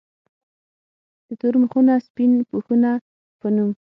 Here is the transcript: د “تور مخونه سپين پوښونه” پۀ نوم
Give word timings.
د 1.27 1.29
“تور 1.39 1.55
مخونه 1.63 1.93
سپين 2.05 2.31
پوښونه” 2.49 2.91
پۀ 3.39 3.47
نوم 3.55 3.69